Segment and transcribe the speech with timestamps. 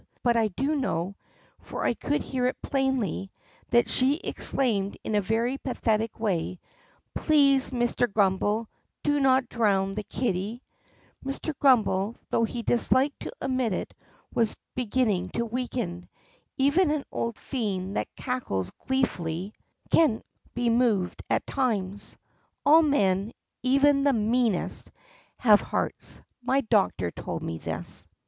[0.23, 1.15] But I do know—
[1.59, 3.31] for I could hear it plainly—
[3.69, 6.59] that she exclaimed in a very pathetic way,
[7.13, 8.11] "Please, Mr.
[8.11, 8.67] Grummbel,
[9.03, 10.63] do not drown the kitty!"
[11.23, 11.53] Mr.
[11.59, 13.93] Grummbel, though he disliked to admit it,
[14.33, 16.09] was begin ning to weaken.
[16.57, 20.23] Even an old fiend that cackles gleefully 8 THE PUSSYCAT PRINCESS can
[20.55, 22.17] be moved at times.
[22.65, 24.91] All men, even the meanest,
[25.37, 26.23] have hearts.
[26.41, 28.07] My doctor told me this.